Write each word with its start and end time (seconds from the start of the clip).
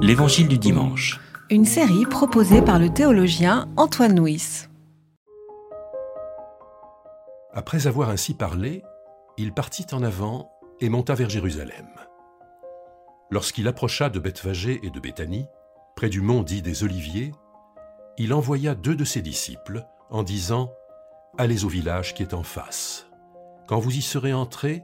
L'Évangile 0.00 0.48
du 0.48 0.58
dimanche. 0.58 1.20
Une 1.50 1.64
série 1.64 2.06
proposée 2.06 2.62
par 2.62 2.78
le 2.78 2.88
théologien 2.88 3.68
Antoine 3.76 4.18
Nuis. 4.18 4.66
Après 7.52 7.86
avoir 7.86 8.08
ainsi 8.08 8.34
parlé, 8.34 8.82
il 9.36 9.52
partit 9.52 9.86
en 9.92 10.02
avant 10.02 10.50
et 10.80 10.88
monta 10.88 11.14
vers 11.14 11.28
Jérusalem. 11.28 11.86
Lorsqu'il 13.30 13.68
approcha 13.68 14.08
de 14.08 14.18
Bethphagée 14.18 14.80
et 14.82 14.90
de 14.90 15.00
Béthanie, 15.00 15.46
près 15.96 16.08
du 16.08 16.20
mont 16.20 16.42
dit 16.42 16.62
des 16.62 16.84
Oliviers, 16.84 17.32
il 18.16 18.32
envoya 18.32 18.74
deux 18.74 18.96
de 18.96 19.04
ses 19.04 19.20
disciples 19.20 19.84
en 20.08 20.22
disant 20.22 20.72
Allez 21.36 21.64
au 21.64 21.68
village 21.68 22.14
qui 22.14 22.22
est 22.22 22.34
en 22.34 22.42
face. 22.42 23.06
Quand 23.66 23.78
vous 23.78 23.94
y 23.94 24.02
serez 24.02 24.32
entrés, 24.32 24.82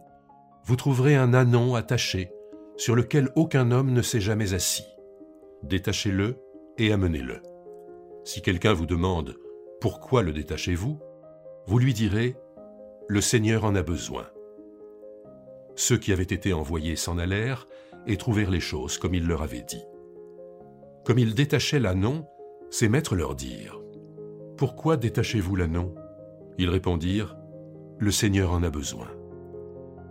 vous 0.65 0.77
trouverez 0.77 1.17
un 1.17 1.33
anon 1.33 1.75
attaché 1.75 2.34
sur 2.77 2.95
lequel 2.95 3.31
aucun 3.37 3.71
homme 3.71 3.93
ne 3.93 4.03
s'est 4.03 4.21
jamais 4.21 4.55
assis. 4.55 4.87
Détachez-le 5.63 6.37
et 6.79 6.93
amenez-le. 6.93 7.41
Si 8.25 8.43
quelqu'un 8.43 8.73
vous 8.73 8.87
demande 8.87 9.37
pourquoi 9.81 10.23
le 10.23 10.33
détachez-vous, 10.33 10.99
vous 11.67 11.79
lui 11.79 11.95
direz 11.95 12.37
Le 13.09 13.21
Seigneur 13.21 13.65
en 13.65 13.75
a 13.75 13.83
besoin. 13.83 14.27
Ceux 15.77 15.99
qui 15.99 16.13
avaient 16.13 16.23
été 16.23 16.53
envoyés 16.53 16.97
s'en 16.97 17.19
allèrent 17.19 17.69
et 18.07 18.17
trouvèrent 18.17 18.51
les 18.51 18.61
choses 18.61 18.99
comme 18.99 19.15
il 19.15 19.27
leur 19.27 19.43
avait 19.43 19.63
dit. 19.63 19.83
Comme 21.05 21.19
ils 21.19 21.35
détachaient 21.35 21.81
l'anon, 21.81 22.27
ses 22.71 22.89
maîtres 22.89 23.15
leur 23.15 23.35
dirent 23.35 23.81
Pourquoi 24.57 24.97
détachez-vous 24.97 25.57
l'anon 25.57 25.95
Ils 26.59 26.71
répondirent 26.71 27.37
Le 27.99 28.11
Seigneur 28.11 28.53
en 28.53 28.63
a 28.63 28.71
besoin. 28.71 29.09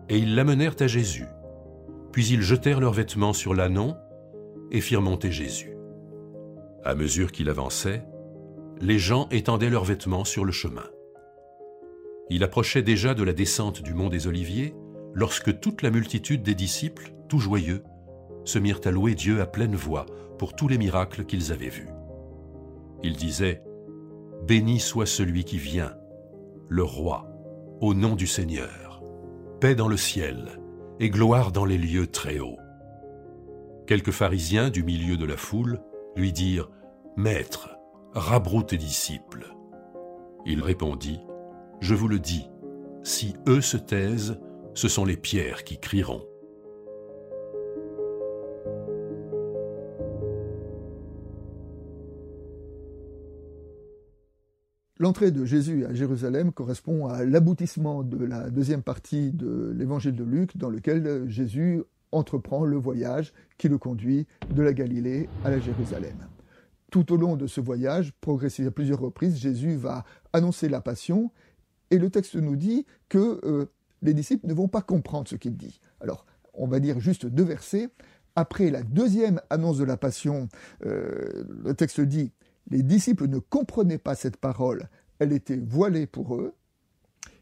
Et 0.10 0.18
ils 0.18 0.36
l'amenèrent 0.36 0.76
à 0.80 0.88
Jésus. 0.88 1.26
Puis 2.14 2.28
ils 2.28 2.44
jetèrent 2.44 2.80
leurs 2.80 2.94
vêtements 2.94 3.34
sur 3.34 3.56
l'anon 3.56 3.98
et 4.72 4.82
firent 4.82 5.02
monter 5.02 5.32
Jésus. 5.32 5.76
À 6.86 6.94
mesure 6.94 7.32
qu'il 7.32 7.50
avançait, 7.50 8.06
les 8.80 9.00
gens 9.00 9.28
étendaient 9.32 9.72
leurs 9.72 9.84
vêtements 9.84 10.24
sur 10.24 10.46
le 10.46 10.52
chemin. 10.52 10.86
Il 12.30 12.44
approchait 12.44 12.84
déjà 12.84 13.16
de 13.16 13.24
la 13.24 13.34
descente 13.34 13.82
du 13.82 13.96
mont 13.96 14.10
des 14.10 14.28
Oliviers 14.28 14.76
lorsque 15.14 15.60
toute 15.60 15.82
la 15.82 15.90
multitude 15.90 16.44
des 16.44 16.56
disciples, 16.56 17.14
tout 17.30 17.40
joyeux, 17.40 17.84
se 18.46 18.60
mirent 18.60 18.82
à 18.86 18.92
louer 18.92 19.16
Dieu 19.16 19.42
à 19.42 19.48
pleine 19.48 19.76
voix 19.76 20.06
pour 20.38 20.56
tous 20.56 20.68
les 20.68 20.78
miracles 20.78 21.26
qu'ils 21.26 21.52
avaient 21.52 21.70
vus. 21.70 21.90
Ils 23.02 23.16
disaient 23.16 23.64
Béni 24.48 24.80
soit 24.80 25.06
celui 25.08 25.46
qui 25.46 25.58
vient, 25.58 25.96
le 26.70 26.84
roi, 26.84 27.28
au 27.82 27.96
nom 27.96 28.16
du 28.16 28.28
Seigneur, 28.28 29.02
paix 29.60 29.74
dans 29.74 29.88
le 29.88 29.98
ciel 29.98 30.60
et 31.00 31.10
gloire 31.10 31.52
dans 31.52 31.66
les 31.66 31.78
lieux 31.78 32.08
très 32.08 32.40
hauts. 32.40 32.60
Quelques 33.88 34.12
pharisiens 34.12 34.70
du 34.70 34.84
milieu 34.84 35.18
de 35.18 35.26
la 35.26 35.38
foule 35.38 35.80
lui 36.16 36.32
dirent 36.32 36.70
Maître, 37.18 37.70
rabroue 38.14 38.64
tes 38.64 38.78
disciples. 38.78 39.54
Il 40.46 40.62
répondit 40.62 41.20
Je 41.80 41.96
vous 41.96 42.08
le 42.08 42.20
dis, 42.20 42.50
si 43.04 43.36
eux 43.48 43.62
se 43.62 43.78
taisent, 43.78 44.40
ce 44.74 44.88
sont 44.88 45.06
les 45.06 45.18
pierres 45.18 45.64
qui 45.64 45.80
crieront. 45.80 46.24
L'entrée 55.00 55.32
de 55.32 55.44
Jésus 55.44 55.86
à 55.86 55.94
Jérusalem 55.94 56.52
correspond 56.52 57.08
à 57.08 57.26
l'aboutissement 57.26 58.04
de 58.04 58.24
la 58.24 58.52
deuxième 58.52 58.84
partie 58.84 59.32
de 59.32 59.74
l'évangile 59.76 60.16
de 60.16 60.24
Luc, 60.24 60.56
dans 60.56 60.70
lequel 60.70 61.28
Jésus 61.28 61.82
entreprend 62.12 62.64
le 62.64 62.78
voyage 62.78 63.34
qui 63.58 63.70
le 63.70 63.80
conduit 63.80 64.28
de 64.54 64.62
la 64.62 64.72
Galilée 64.72 65.30
à 65.44 65.50
la 65.50 65.60
Jérusalem. 65.60 66.16
Tout 66.92 67.12
au 67.12 67.18
long 67.18 67.36
de 67.38 67.48
ce 67.48 67.60
voyage, 67.60 68.14
progressif 68.22 68.68
à 68.68 68.72
plusieurs 68.72 69.00
reprises, 69.00 69.38
Jésus 69.38 69.78
va 69.78 70.06
annoncer 70.32 70.70
la 70.70 70.80
passion, 70.80 71.32
et 71.90 71.98
le 71.98 72.12
texte 72.12 72.36
nous 72.36 72.56
dit 72.56 72.86
que 73.10 73.42
euh, 73.46 73.66
les 74.04 74.14
disciples 74.14 74.46
ne 74.46 74.54
vont 74.54 74.68
pas 74.68 74.84
comprendre 74.84 75.28
ce 75.28 75.36
qu'il 75.36 75.58
dit. 75.58 75.80
Alors, 76.02 76.28
on 76.54 76.68
va 76.68 76.80
dire 76.80 77.00
juste 77.00 77.26
deux 77.26 77.44
versets. 77.44 77.90
Après 78.36 78.70
la 78.70 78.84
deuxième 78.84 79.42
annonce 79.50 79.80
de 79.80 79.86
la 79.86 79.98
passion, 79.98 80.50
euh, 80.86 81.46
le 81.64 81.74
texte 81.74 82.00
dit 82.00 82.32
les 82.70 82.84
disciples 82.84 83.28
ne 83.28 83.40
comprenaient 83.40 83.98
pas 83.98 84.16
cette 84.16 84.38
parole, 84.38 84.90
elle 85.20 85.34
était 85.34 85.58
voilée 85.58 86.08
pour 86.08 86.36
eux. 86.36 86.54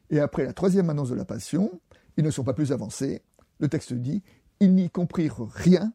Et 0.10 0.20
après 0.20 0.44
la 0.44 0.54
troisième 0.54 0.90
annonce 0.90 1.10
de 1.10 1.16
la 1.16 1.26
Passion, 1.26 1.80
ils 2.18 2.24
ne 2.24 2.32
sont 2.32 2.44
pas 2.44 2.54
plus 2.54 2.72
avancés. 2.72 3.22
Le 3.60 3.68
texte 3.68 3.94
dit, 3.94 4.24
ils 4.60 4.74
n'y 4.74 4.90
comprirent 4.90 5.48
rien, 5.54 5.94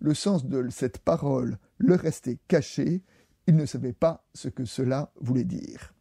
le 0.00 0.14
sens 0.14 0.46
de 0.46 0.68
cette 0.70 0.98
parole 0.98 1.58
leur 1.78 2.00
restait 2.00 2.38
caché, 2.48 3.02
ils 3.46 3.56
ne 3.56 3.66
savaient 3.66 3.92
pas 3.92 4.24
ce 4.34 4.48
que 4.48 4.64
cela 4.64 5.12
voulait 5.20 5.44
dire. 5.44 5.94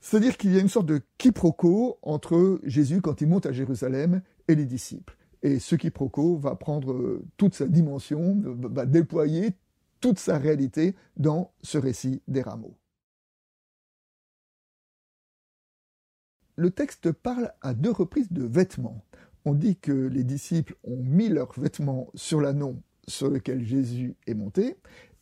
C'est-à-dire 0.00 0.36
qu'il 0.36 0.52
y 0.52 0.58
a 0.58 0.60
une 0.60 0.68
sorte 0.68 0.86
de 0.86 1.00
quiproquo 1.16 1.98
entre 2.02 2.60
Jésus 2.64 3.00
quand 3.00 3.20
il 3.20 3.28
monte 3.28 3.46
à 3.46 3.52
Jérusalem 3.52 4.20
et 4.48 4.54
les 4.54 4.66
disciples. 4.66 5.16
Et 5.42 5.58
ce 5.58 5.76
quiproquo 5.76 6.36
va 6.36 6.56
prendre 6.56 7.22
toute 7.36 7.54
sa 7.54 7.66
dimension, 7.66 8.38
va 8.44 8.86
déployer 8.86 9.52
toute 10.04 10.18
sa 10.18 10.36
réalité 10.36 10.94
dans 11.16 11.54
ce 11.62 11.78
récit 11.78 12.20
des 12.28 12.42
rameaux. 12.42 12.76
Le 16.56 16.70
texte 16.70 17.10
parle 17.10 17.50
à 17.62 17.72
deux 17.72 17.90
reprises 17.90 18.30
de 18.30 18.44
vêtements. 18.44 19.02
On 19.46 19.54
dit 19.54 19.78
que 19.78 19.92
les 19.92 20.22
disciples 20.22 20.76
ont 20.84 21.02
mis 21.02 21.30
leurs 21.30 21.58
vêtements 21.58 22.10
sur 22.14 22.42
l'anon 22.42 22.82
sur 23.08 23.30
lequel 23.30 23.64
Jésus 23.64 24.14
est 24.26 24.34
monté, 24.34 24.76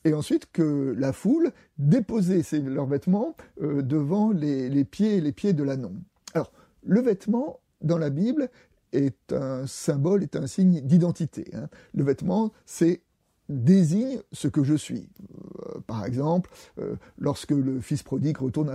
et 0.05 0.15
ensuite 0.15 0.51
que 0.51 0.97
la 0.99 1.13
foule 1.13 1.53
déposait 1.79 2.43
leurs 2.59 2.87
vêtements 2.87 3.37
euh, 3.61 3.83
devant 3.83 4.33
les, 4.33 4.85
pieds 4.85 5.21
les 5.21 5.31
pieds 5.31 5.53
de 5.53 5.63
l'anon. 5.63 5.95
Alors, 6.35 6.53
le 6.83 7.01
vêtement, 7.01 7.61
dans 7.83 7.99
la 7.99 8.11
Bible, 8.11 8.51
est 8.93 9.33
un 9.33 9.65
symbole, 9.69 10.25
est 10.25 10.35
un 10.35 10.49
signe 10.49 10.81
d'identité. 10.81 11.53
Hein. 11.55 11.69
Le 11.95 12.03
vêtement, 12.03 12.53
c'est 12.67 13.03
désigne 13.53 14.21
ce 14.33 14.49
que 14.49 14.63
je 14.63 14.75
suis. 14.75 15.09
Euh, 15.67 15.81
par 15.87 16.05
exemple, 16.05 16.51
euh, 16.79 16.97
lorsque 17.19 17.51
le 17.51 17.81
fils 17.81 18.03
prodigue 18.03 18.39
retourne 18.39 18.75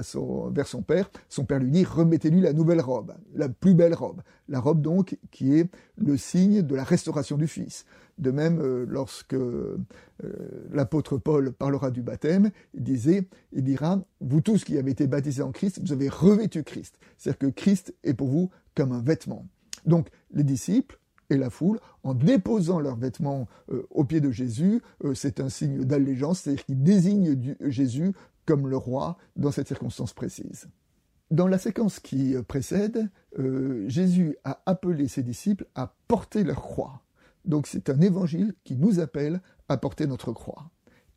vers 0.52 0.68
son 0.68 0.82
père, 0.82 1.10
son 1.30 1.46
père 1.46 1.60
lui 1.60 1.72
dit 1.72 1.84
remettez-lui 1.84 2.42
la 2.42 2.54
nouvelle 2.54 2.82
robe, 2.82 3.14
la 3.34 3.50
plus 3.50 3.74
belle 3.74 3.94
robe, 3.94 4.22
la 4.48 4.60
robe 4.60 4.82
donc 4.82 5.18
qui 5.32 5.54
est 5.56 5.70
le 5.98 6.18
signe 6.18 6.62
de 6.62 6.76
la 6.76 6.84
restauration 6.84 7.38
du 7.38 7.48
fils. 7.48 7.86
De 8.18 8.32
même, 8.32 8.60
euh, 8.62 8.86
lorsque 8.88 9.36
l'apôtre 10.72 11.18
Paul 11.18 11.52
parlera 11.52 11.92
du 11.92 12.02
baptême, 12.02 12.50
il 12.74 12.84
disait, 12.84 13.28
il 13.54 13.64
dira, 13.64 14.00
vous 14.22 14.42
tous 14.42 14.64
qui 14.64 14.78
avez 14.78 14.92
été 14.92 15.06
baptisés 15.06 15.44
en 15.44 15.52
Christ, 15.52 15.80
vous 15.84 15.94
avez 15.94 16.10
revêtu 16.10 16.64
Christ. 16.64 16.98
C'est-à-dire 17.18 17.38
que 17.38 17.48
Christ 17.48 17.94
est 18.04 18.16
pour 18.16 18.28
vous 18.28 18.50
comme 18.74 18.92
un 18.92 19.02
vêtement. 19.02 19.46
Donc, 19.86 20.10
les 20.32 20.44
disciples 20.44 21.00
et 21.30 21.38
la 21.38 21.50
foule, 21.50 21.80
en 22.04 22.14
déposant 22.14 22.80
leurs 22.80 22.96
vêtements 22.96 23.48
euh, 23.72 23.86
aux 23.90 24.06
pieds 24.06 24.22
de 24.22 24.32
Jésus, 24.32 24.82
euh, 25.04 25.14
c'est 25.14 25.40
un 25.40 25.50
signe 25.50 25.84
d'allégeance, 25.84 26.42
c'est-à-dire 26.42 26.66
qu'ils 26.66 26.84
désignent 26.84 27.56
Jésus 27.62 28.14
comme 28.46 28.68
le 28.68 28.78
roi 28.78 29.18
dans 29.36 29.52
cette 29.52 29.68
circonstance 29.68 30.14
précise. 30.14 30.68
Dans 31.30 31.48
la 31.48 31.58
séquence 31.58 32.00
qui 32.00 32.36
euh, 32.36 32.44
précède, 32.44 33.10
Jésus 33.86 34.36
a 34.44 34.64
appelé 34.66 35.08
ses 35.08 35.22
disciples 35.22 35.68
à 35.76 35.94
porter 36.08 36.44
leur 36.44 36.62
croix. 36.62 37.04
Donc 37.46 37.68
c'est 37.68 37.90
un 37.92 38.02
évangile 38.02 38.56
qui 38.64 38.76
nous 38.78 39.00
appelle 39.00 39.42
à 39.70 39.78
porter 39.78 40.08
notre 40.08 40.32
croix. 40.32 40.72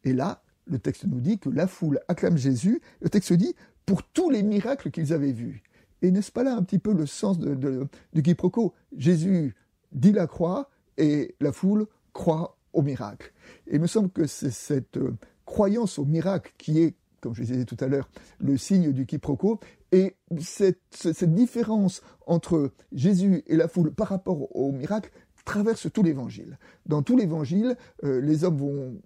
Et 0.05 0.13
là, 0.13 0.43
le 0.67 0.79
texte 0.79 1.07
nous 1.07 1.21
dit 1.21 1.39
que 1.39 1.49
la 1.49 1.67
foule 1.67 2.01
acclame 2.09 2.37
Jésus, 2.37 2.83
le 3.01 3.09
texte 3.09 3.33
dit, 3.33 3.55
pour 3.87 4.03
tous 4.03 4.29
les 4.29 4.43
miracles 4.43 4.91
qu'ils 4.91 5.15
avaient 5.15 5.33
vus. 5.33 5.63
Et 6.03 6.11
n'est-ce 6.11 6.31
pas 6.31 6.45
là 6.45 6.55
un 6.55 6.63
petit 6.63 6.79
peu 6.79 6.93
le 6.93 7.07
sens 7.07 7.39
du 7.39 8.23
quiproquo? 8.23 8.75
Jésus 8.97 9.55
dit 9.93 10.13
la 10.13 10.27
croix 10.27 10.69
et 10.97 11.35
la 11.41 11.53
foule 11.53 11.87
croit 12.13 12.57
au 12.73 12.83
miracle. 12.83 13.33
Et 13.67 13.77
il 13.77 13.81
me 13.81 13.87
semble 13.87 14.11
que 14.11 14.27
c'est 14.27 14.51
cette 14.51 14.97
euh, 14.97 15.17
croyance 15.45 15.99
au 15.99 16.05
miracle 16.05 16.53
qui 16.59 16.81
est, 16.81 16.95
comme 17.21 17.35
je 17.35 17.43
disais 17.43 17.65
tout 17.65 17.77
à 17.81 17.87
l'heure, 17.87 18.09
le 18.39 18.57
signe 18.57 18.93
du 18.93 19.07
quiproquo, 19.07 19.61
et 19.93 20.17
cette, 20.39 21.25
différence 21.25 22.03
entre 22.27 22.71
Jésus 22.93 23.43
et 23.47 23.57
la 23.57 23.67
foule 23.67 23.93
par 23.93 24.09
rapport 24.09 24.55
au 24.57 24.71
miracle 24.71 25.11
traverse 25.45 25.91
tout 25.93 26.03
l'évangile. 26.03 26.59
Dans 26.87 27.03
tout 27.03 27.17
l'évangile, 27.17 27.77
euh, 28.05 28.21
les 28.21 28.45
hommes 28.45 28.59
vont 28.59 29.01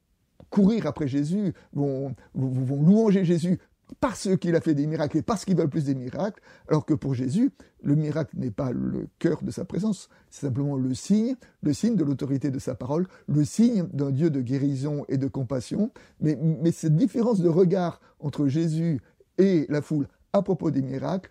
courir 0.50 0.86
après 0.86 1.08
Jésus, 1.08 1.54
vont, 1.72 2.14
vont 2.34 2.82
louanger 2.82 3.24
Jésus 3.24 3.58
parce 4.00 4.28
qu'il 4.36 4.54
a 4.56 4.60
fait 4.60 4.74
des 4.74 4.86
miracles 4.86 5.18
et 5.18 5.22
parce 5.22 5.44
qu'il 5.44 5.56
veut 5.56 5.68
plus 5.68 5.84
des 5.84 5.94
miracles, 5.94 6.40
alors 6.68 6.84
que 6.84 6.94
pour 6.94 7.14
Jésus, 7.14 7.50
le 7.82 7.94
miracle 7.94 8.36
n'est 8.38 8.50
pas 8.50 8.72
le 8.72 9.08
cœur 9.18 9.42
de 9.42 9.50
sa 9.50 9.64
présence, 9.64 10.08
c'est 10.30 10.46
simplement 10.46 10.76
le 10.76 10.94
signe, 10.94 11.36
le 11.62 11.72
signe 11.72 11.96
de 11.96 12.04
l'autorité 12.04 12.50
de 12.50 12.58
sa 12.58 12.74
parole, 12.74 13.06
le 13.26 13.44
signe 13.44 13.86
d'un 13.92 14.10
Dieu 14.10 14.30
de 14.30 14.40
guérison 14.40 15.04
et 15.08 15.18
de 15.18 15.26
compassion. 15.28 15.90
Mais, 16.20 16.36
cette 16.72 16.96
différence 16.96 17.40
de 17.40 17.48
regard 17.48 18.00
entre 18.20 18.48
Jésus 18.48 19.00
et 19.38 19.66
la 19.68 19.82
foule 19.82 20.08
à 20.32 20.42
propos 20.42 20.70
des 20.70 20.82
miracles 20.82 21.30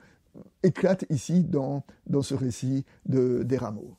éclate 0.64 1.06
ici 1.10 1.44
dans, 1.44 1.84
dans 2.08 2.22
ce 2.22 2.34
récit 2.34 2.86
de, 3.06 3.44
des 3.44 3.58
rameaux. 3.58 3.98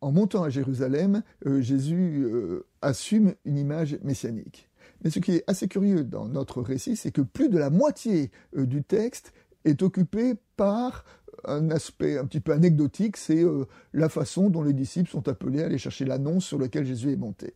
En 0.00 0.12
montant 0.12 0.42
à 0.42 0.50
Jérusalem, 0.50 1.22
euh, 1.46 1.60
Jésus 1.60 2.24
euh, 2.24 2.66
assume 2.82 3.34
une 3.44 3.58
image 3.58 3.98
messianique. 4.02 4.68
Mais 5.02 5.10
ce 5.10 5.18
qui 5.18 5.32
est 5.32 5.44
assez 5.46 5.68
curieux 5.68 6.04
dans 6.04 6.28
notre 6.28 6.62
récit, 6.62 6.96
c'est 6.96 7.12
que 7.12 7.20
plus 7.20 7.48
de 7.48 7.58
la 7.58 7.70
moitié 7.70 8.30
euh, 8.56 8.66
du 8.66 8.82
texte 8.82 9.32
est 9.64 9.82
occupé 9.82 10.34
par 10.56 11.04
un 11.44 11.70
aspect 11.70 12.18
un 12.18 12.24
petit 12.24 12.40
peu 12.40 12.52
anecdotique, 12.52 13.16
c'est 13.16 13.44
la 13.92 14.08
façon 14.08 14.50
dont 14.50 14.62
les 14.62 14.72
disciples 14.72 15.08
sont 15.08 15.28
appelés 15.28 15.62
à 15.62 15.66
aller 15.66 15.78
chercher 15.78 16.04
l'annonce 16.04 16.44
sur 16.44 16.58
lequel 16.58 16.84
Jésus 16.84 17.12
est 17.12 17.16
monté. 17.16 17.54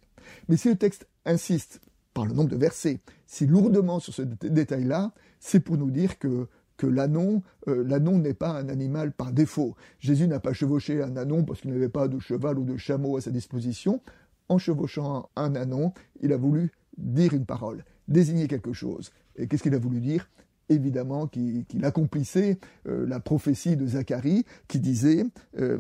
Mais 0.49 0.57
si 0.57 0.69
le 0.69 0.77
texte 0.77 1.09
insiste 1.25 1.81
par 2.15 2.25
le 2.25 2.33
nombre 2.33 2.51
de 2.51 2.57
versets 2.57 3.01
si 3.27 3.47
lourdement 3.47 3.99
sur 3.99 4.15
ce 4.15 4.23
détail-là, 4.23 5.13
c'est 5.41 5.61
pour 5.61 5.79
nous 5.79 5.91
dire 5.91 6.19
que 6.19 6.47
que 6.83 7.71
euh, 7.71 7.99
n'est 7.99 8.35
pas 8.35 8.51
un 8.51 8.69
animal 8.69 9.13
par 9.13 9.33
défaut. 9.33 9.77
Jésus 10.01 10.27
n'a 10.27 10.41
pas 10.41 10.53
chevauché 10.53 11.03
un 11.03 11.17
anon 11.17 11.45
parce 11.45 11.61
qu'il 11.61 11.71
n'avait 11.71 11.89
pas 11.89 12.09
de 12.09 12.19
cheval 12.19 12.59
ou 12.59 12.65
de 12.65 12.77
chameau 12.77 13.17
à 13.17 13.21
sa 13.21 13.31
disposition. 13.31 14.03
En 14.49 14.59
chevauchant 14.59 15.31
un 15.37 15.55
anon, 15.55 15.93
il 16.21 16.33
a 16.33 16.37
voulu 16.37 16.73
dire 16.99 17.33
une 17.35 17.47
parole, 17.47 17.85
désigner 18.09 18.49
quelque 18.49 18.73
chose. 18.73 19.13
Et 19.37 19.47
qu'est-ce 19.47 19.63
qu'il 19.63 19.75
a 19.75 19.79
voulu 19.79 20.01
dire? 20.01 20.29
Évidemment 20.69 21.27
qu'il, 21.27 21.65
accomplissait 21.83 22.59
euh, 22.89 23.07
la 23.07 23.21
prophétie 23.21 23.77
de 23.77 23.87
Zacharie 23.87 24.45
qui 24.69 24.81
disait 24.81 25.25
euh, 25.59 25.79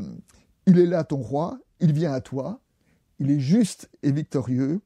Il 0.66 0.78
est 0.78 0.86
là 0.86 1.04
ton 1.04 1.18
roi, 1.18 1.58
il 1.80 1.92
vient 1.92 2.12
à 2.12 2.20
toi, 2.20 2.60
il 3.18 3.30
est 3.30 3.40
juste 3.40 3.90
et 4.02 4.12
victorieux, 4.12 4.80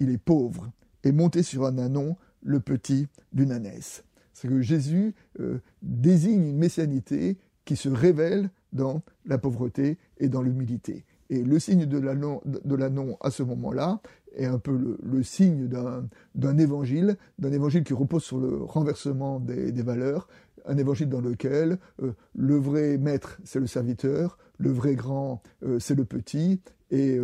il 0.00 0.10
est 0.10 0.18
pauvre, 0.18 0.70
et 1.04 1.12
monté 1.12 1.42
sur 1.42 1.64
un 1.64 1.78
anon, 1.78 2.16
le 2.42 2.60
petit 2.60 3.08
d'une 3.32 3.52
ânesse 3.52 4.04
c'est 4.38 4.46
que 4.46 4.60
Jésus 4.60 5.14
euh, 5.40 5.58
désigne 5.82 6.50
une 6.50 6.58
messianité 6.58 7.38
qui 7.64 7.74
se 7.74 7.88
révèle 7.88 8.50
dans 8.72 9.02
la 9.26 9.36
pauvreté 9.36 9.98
et 10.18 10.28
dans 10.28 10.42
l'humilité. 10.42 11.04
Et 11.28 11.42
le 11.42 11.58
signe 11.58 11.86
de 11.86 11.98
l'annon 11.98 13.16
à 13.20 13.30
ce 13.32 13.42
moment-là 13.42 14.00
est 14.36 14.46
un 14.46 14.60
peu 14.60 14.96
le, 15.02 15.22
signe 15.24 15.66
d'un 15.66 16.58
évangile, 16.58 17.16
d'un 17.40 17.52
évangile 17.52 17.82
qui 17.82 17.94
repose 17.94 18.22
sur 18.22 18.38
le 18.38 18.62
renversement 18.62 19.40
des, 19.40 19.72
valeurs, 19.82 20.28
un 20.66 20.76
évangile 20.76 21.08
dans 21.08 21.20
lequel 21.20 21.78
euh, 22.02 22.12
le 22.36 22.56
vrai 22.56 22.96
maître, 22.96 23.40
c'est 23.44 23.58
le 23.58 23.66
serviteur, 23.66 24.38
le 24.58 24.70
vrai 24.70 24.94
grand, 24.94 25.42
euh, 25.64 25.80
c'est 25.80 25.96
le 25.96 26.04
petit, 26.04 26.60
et 26.90 27.18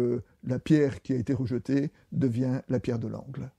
la 0.46 0.58
pierre 0.58 1.00
qui 1.00 1.14
a 1.14 1.16
été 1.16 1.32
rejetée 1.32 1.90
devient 2.12 2.60
la 2.68 2.80
pierre 2.80 2.98
de 2.98 3.08
l'angle. 3.08 3.50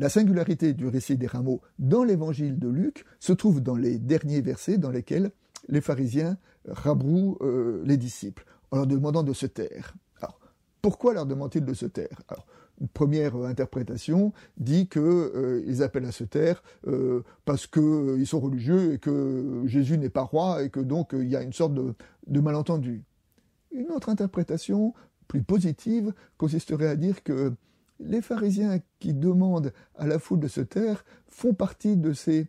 La 0.00 0.08
singularité 0.08 0.72
du 0.72 0.86
récit 0.88 1.18
des 1.18 1.26
rameaux 1.26 1.60
dans 1.78 2.04
l'évangile 2.04 2.58
de 2.58 2.68
Luc 2.68 3.04
se 3.18 3.34
trouve 3.34 3.60
dans 3.60 3.76
les 3.76 3.98
derniers 3.98 4.40
versets 4.40 4.78
dans 4.78 4.88
lesquels 4.88 5.30
les 5.68 5.82
pharisiens 5.82 6.38
rabrouent 6.66 7.36
euh, 7.42 7.82
les 7.84 7.98
disciples 7.98 8.46
en 8.70 8.78
leur 8.78 8.86
demandant 8.86 9.22
de 9.22 9.34
se 9.34 9.44
taire. 9.44 9.92
Alors, 10.22 10.40
pourquoi 10.80 11.12
leur 11.12 11.26
demandent-ils 11.26 11.66
de 11.66 11.74
se 11.74 11.84
taire? 11.84 12.22
Une 12.80 12.88
première 12.88 13.36
interprétation 13.36 14.32
dit 14.56 14.88
qu'ils 14.88 15.02
euh, 15.02 15.82
appellent 15.82 16.06
à 16.06 16.12
se 16.12 16.24
taire 16.24 16.62
euh, 16.86 17.22
parce 17.44 17.66
qu'ils 17.66 18.26
sont 18.26 18.40
religieux 18.40 18.94
et 18.94 18.98
que 18.98 19.64
Jésus 19.66 19.98
n'est 19.98 20.08
pas 20.08 20.22
roi 20.22 20.62
et 20.62 20.70
que 20.70 20.80
donc 20.80 21.10
il 21.12 21.28
y 21.28 21.36
a 21.36 21.42
une 21.42 21.52
sorte 21.52 21.74
de 21.74 22.40
malentendu. 22.40 23.04
Une 23.70 23.90
autre 23.90 24.08
interprétation, 24.08 24.94
plus 25.28 25.42
positive, 25.42 26.14
consisterait 26.38 26.88
à 26.88 26.96
dire 26.96 27.22
que 27.22 27.52
les 28.00 28.22
pharisiens 28.22 28.78
qui 28.98 29.14
demandent 29.14 29.72
à 29.96 30.06
la 30.06 30.18
foule 30.18 30.40
de 30.40 30.48
se 30.48 30.60
taire 30.60 31.04
font 31.28 31.54
partie 31.54 31.96
de 31.96 32.12
ces, 32.12 32.48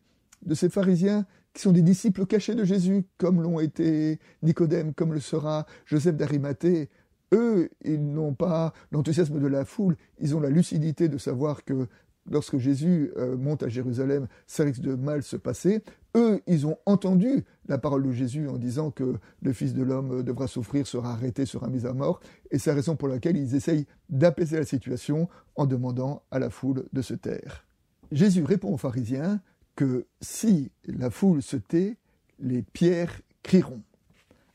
pharisiens 0.69 1.25
qui 1.53 1.61
sont 1.61 1.71
des 1.71 1.81
disciples 1.81 2.25
cachés 2.25 2.55
de 2.55 2.63
Jésus, 2.63 3.05
comme 3.17 3.41
l'ont 3.41 3.59
été 3.59 4.19
Nicodème, 4.41 4.93
comme 4.93 5.13
le 5.13 5.19
sera 5.19 5.65
Joseph 5.85 6.15
d'Arimathée. 6.15 6.89
Eux, 7.33 7.69
ils 7.83 8.05
n'ont 8.05 8.33
pas 8.33 8.73
l'enthousiasme 8.91 9.39
de 9.39 9.47
la 9.47 9.65
foule, 9.65 9.95
ils 10.19 10.35
ont 10.35 10.39
la 10.39 10.49
lucidité 10.49 11.09
de 11.09 11.17
savoir 11.17 11.63
que 11.63 11.87
lorsque 12.29 12.57
Jésus 12.57 13.11
euh, 13.17 13.37
monte 13.37 13.63
à 13.63 13.69
Jérusalem, 13.69 14.27
ça 14.47 14.63
risque 14.63 14.81
de 14.81 14.95
mal 14.95 15.23
se 15.23 15.37
passer. 15.37 15.83
Eux, 16.15 16.41
ils 16.45 16.67
ont 16.67 16.77
entendu 16.85 17.45
la 17.67 17.77
parole 17.77 18.03
de 18.03 18.11
Jésus 18.11 18.49
en 18.49 18.57
disant 18.57 18.91
que 18.91 19.15
le 19.41 19.53
Fils 19.53 19.73
de 19.73 19.83
l'homme 19.83 20.23
devra 20.23 20.47
souffrir, 20.47 20.85
sera 20.85 21.13
arrêté, 21.13 21.45
sera 21.45 21.67
mis 21.67 21.85
à 21.85 21.93
mort. 21.93 22.19
Et 22.51 22.59
c'est 22.59 22.69
la 22.69 22.75
raison 22.75 22.95
pour 22.95 23.07
laquelle 23.07 23.37
ils 23.37 23.55
essayent 23.55 23.85
d'apaiser 24.09 24.57
la 24.57 24.65
situation 24.65 25.29
en 25.55 25.65
demandant 25.65 26.23
à 26.31 26.39
la 26.39 26.49
foule 26.49 26.85
de 26.91 27.01
se 27.01 27.13
taire. 27.13 27.65
Jésus 28.11 28.43
répond 28.43 28.73
aux 28.73 28.77
pharisiens 28.77 29.41
que 29.75 30.05
si 30.19 30.71
la 30.85 31.09
foule 31.09 31.41
se 31.41 31.55
tait, 31.55 31.97
les 32.39 32.61
pierres 32.61 33.21
crieront. 33.41 33.81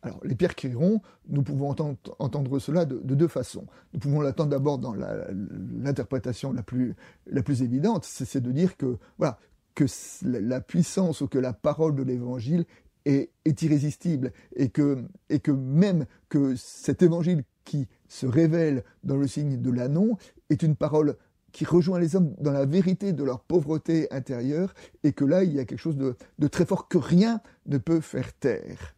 Alors, 0.02 0.20
les 0.24 0.34
pierres 0.36 0.54
crieront, 0.54 1.00
nous 1.28 1.42
pouvons 1.42 1.70
entendre, 1.70 2.58
cela 2.60 2.84
de, 2.84 2.98
deux 2.98 3.28
façons. 3.28 3.66
Nous 3.92 3.98
pouvons 3.98 4.20
l'attendre 4.20 4.50
d'abord 4.50 4.78
dans 4.78 4.94
l'interprétation 4.94 6.52
la, 6.52 6.62
plus, 6.62 6.94
la 7.26 7.42
plus 7.42 7.62
évidente, 7.62 8.04
c'est 8.04 8.40
de 8.40 8.52
dire 8.52 8.76
que, 8.76 8.98
voilà, 9.18 9.38
que 9.76 9.84
la 10.24 10.60
puissance 10.60 11.20
ou 11.20 11.28
que 11.28 11.38
la 11.38 11.52
parole 11.52 11.94
de 11.94 12.02
l'évangile 12.02 12.64
est, 13.04 13.30
irrésistible 13.62 14.32
et 14.56 14.70
que, 14.70 15.06
même 15.48 16.06
que 16.28 16.56
cet 16.56 17.02
évangile 17.02 17.44
qui 17.64 17.86
se 18.08 18.26
révèle 18.26 18.82
dans 19.04 19.16
le 19.16 19.28
signe 19.28 19.60
de 19.60 19.70
l'annon 19.70 20.16
est 20.50 20.64
une 20.64 20.74
parole 20.74 21.16
qui 21.52 21.64
rejoint 21.64 22.00
les 22.00 22.16
hommes 22.16 22.34
dans 22.40 22.52
la 22.52 22.66
vérité 22.66 23.12
de 23.12 23.22
leur 23.22 23.40
pauvreté 23.40 24.12
intérieure 24.12 24.74
et 25.04 25.12
que 25.12 25.24
là 25.24 25.44
il 25.44 25.52
y 25.52 25.60
a 25.60 25.64
quelque 25.64 25.78
chose 25.78 25.96
de, 25.96 26.16
de 26.38 26.48
très 26.48 26.66
fort 26.66 26.88
que 26.88 26.98
rien 26.98 27.40
ne 27.66 27.78
peut 27.78 28.00
faire 28.00 28.32
taire. 28.32 28.94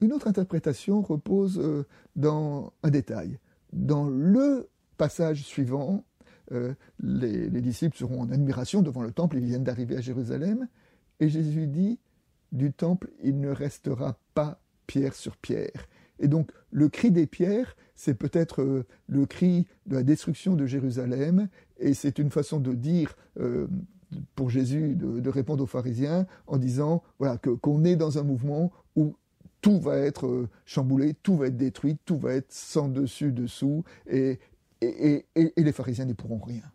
Une 0.00 0.12
autre 0.12 0.26
interprétation 0.26 1.00
repose 1.00 1.60
euh, 1.60 1.86
dans 2.16 2.72
un 2.82 2.90
détail. 2.90 3.38
Dans 3.72 4.08
le 4.08 4.68
passage 4.96 5.44
suivant, 5.44 6.04
euh, 6.50 6.74
les, 7.00 7.48
disciples 7.60 7.96
seront 7.96 8.20
en 8.20 8.30
admiration 8.30 8.82
devant 8.82 9.02
le 9.02 9.12
temple, 9.12 9.36
ils 9.38 9.44
viennent 9.44 9.64
d'arriver 9.64 9.96
à 9.96 10.00
Jérusalem, 10.00 10.68
et 11.20 11.28
Jésus 11.28 11.66
dit, 11.66 11.98
du 12.50 12.72
temple, 12.72 13.10
il 13.22 13.40
ne 13.40 13.50
restera 13.50 14.18
pas 14.34 14.60
pierre 14.86 15.14
sur 15.14 15.36
pierre. 15.36 15.88
Et 16.18 16.28
donc 16.28 16.50
le 16.70 16.88
cri 16.88 17.10
des 17.10 17.26
pierres, 17.26 17.76
c'est 17.94 18.14
peut-être 18.14 18.62
euh, 18.62 18.86
le 19.06 19.26
cri 19.26 19.66
de 19.86 19.94
la 19.94 20.02
destruction 20.02 20.54
de 20.54 20.66
Jérusalem, 20.66 21.48
et 21.78 21.94
c'est 21.94 22.18
une 22.18 22.30
façon 22.30 22.60
de 22.60 22.74
dire 22.74 23.16
pour 24.34 24.50
Jésus 24.50 24.94
de, 24.94 25.30
répondre 25.30 25.64
aux 25.64 25.66
pharisiens 25.66 26.26
en 26.46 26.58
disant 26.58 27.02
voilà 27.18 27.38
qu'on 27.38 27.84
est 27.84 27.96
dans 27.96 28.18
un 28.18 28.22
mouvement 28.22 28.70
où 28.94 29.16
tout 29.62 29.78
va 29.78 29.96
être 29.96 30.26
euh, 30.26 30.48
chamboulé, 30.66 31.14
tout 31.22 31.36
va 31.36 31.46
être 31.46 31.56
détruit, 31.56 31.96
tout 32.04 32.18
va 32.18 32.34
être 32.34 32.52
sans 32.52 32.88
dessus 32.88 33.32
dessous, 33.32 33.84
et, 34.10 34.40
et, 34.82 35.26
les 35.56 35.72
pharisiens 35.72 36.04
n'y 36.04 36.14
pourront 36.14 36.38
rien. 36.38 36.70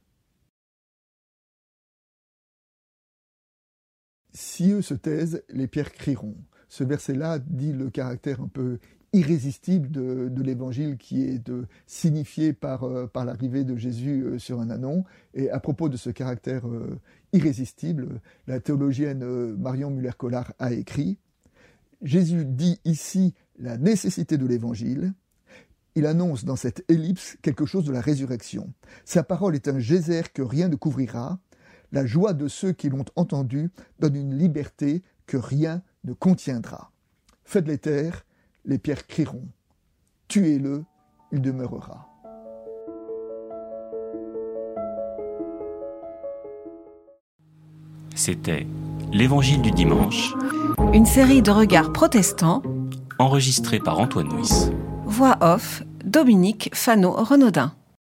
Si 4.34 4.72
eux 4.72 4.82
se 4.82 4.94
taisent, 4.94 5.44
les 5.50 5.68
pierres 5.68 5.92
crieront. 5.92 6.38
Ce 6.70 6.84
verset-là 6.84 7.40
dit 7.40 7.74
le 7.74 7.90
caractère 7.90 8.42
un 8.42 8.48
peu 8.48 8.80
irrésistible 9.14 9.90
de, 9.90 10.42
l'évangile 10.42 10.98
qui 10.98 11.24
est 11.24 11.40
de, 11.40 11.66
signifié 11.86 12.54
par, 12.54 12.84
euh, 12.84 13.08
par 13.08 13.26
l'arrivée 13.26 13.64
de 13.64 13.76
Jésus 13.76 14.22
euh, 14.24 14.38
sur 14.38 14.60
un 14.60 14.70
anon. 14.70 15.06
Et 15.34 15.50
à 15.50 15.60
propos 15.60 15.90
de 15.90 15.98
ce 15.98 16.10
caractère 16.10 16.66
irrésistible, 17.34 18.22
la 18.48 18.60
théologienne 18.60 19.56
Marion 19.56 19.90
Muller-Collard 19.90 20.54
a 20.60 20.74
écrit 20.74 21.18
Jésus 22.02 22.46
dit 22.46 22.80
ici 22.86 23.34
la 23.58 23.78
nécessité 23.78 24.38
de 24.38 24.46
l'évangile. 24.46 25.14
Il 25.98 26.06
annonce 26.06 26.46
dans 26.46 26.56
cette 26.56 26.86
ellipse 26.92 27.38
quelque 27.42 27.66
chose 27.66 27.84
de 27.84 27.92
la 27.92 28.02
résurrection. 28.02 28.72
Sa 29.04 29.24
parole 29.24 29.56
est 29.56 29.68
un 29.68 29.80
geyser 29.80 30.22
que 30.32 30.44
rien 30.44 30.68
ne 30.70 30.76
couvrira. 30.76 31.40
La 31.92 32.06
joie 32.06 32.34
de 32.34 32.48
ceux 32.48 32.72
qui 32.72 32.88
l'ont 32.90 33.06
entendu 33.16 33.72
donne 33.98 34.16
une 34.16 34.38
liberté 34.38 35.02
que 35.26 35.38
rien 35.38 35.82
ne 36.04 36.14
contiendra. 36.14 36.92
Faites 37.46 37.68
les 37.68 37.80
terres, 37.80 38.28
les 38.64 38.78
pierres 38.78 39.08
crieront. 39.08 39.48
Tuez-le, 40.28 40.86
il 41.32 41.42
demeurera. 41.42 42.08
C'était 48.14 48.68
l'Évangile 49.12 49.64
du 49.64 49.72
dimanche 49.72 50.36
une 50.94 51.06
série 51.06 51.42
de 51.42 51.52
regards 51.52 51.92
protestants. 51.92 52.62
Enregistrée 53.20 53.80
par 53.80 54.00
Antoine 54.00 54.28
Nuis. 54.28 54.70
Voix 55.06 55.38
off, 55.42 55.84
Dominique 56.08 56.70
Fano-Renaudin. 56.74 57.74